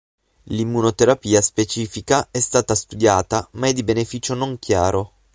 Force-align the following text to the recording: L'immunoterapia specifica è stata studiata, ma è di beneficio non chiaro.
L'immunoterapia 0.45 1.41
specifica 1.43 2.27
è 2.31 2.39
stata 2.39 2.73
studiata, 2.73 3.47
ma 3.51 3.67
è 3.67 3.73
di 3.73 3.83
beneficio 3.83 4.33
non 4.33 4.57
chiaro. 4.57 5.11